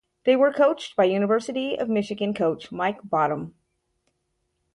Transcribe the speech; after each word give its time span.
They 0.23 0.35
were 0.35 0.51
coached 0.51 0.95
by 0.95 1.03
University 1.03 1.77
of 1.77 1.87
Michigan 1.87 2.33
coach 2.33 2.71
Mike 2.71 3.01
Bottom. 3.03 3.53